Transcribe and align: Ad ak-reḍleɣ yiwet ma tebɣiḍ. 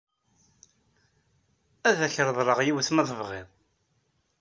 Ad 1.89 1.99
ak-reḍleɣ 2.07 2.59
yiwet 2.65 2.89
ma 2.93 3.03
tebɣiḍ. 3.09 3.47